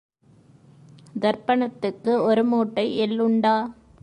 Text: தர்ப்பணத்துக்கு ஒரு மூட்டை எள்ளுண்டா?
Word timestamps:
தர்ப்பணத்துக்கு 1.19 2.21
ஒரு 2.21 2.43
மூட்டை 2.45 2.85
எள்ளுண்டா? 3.01 3.55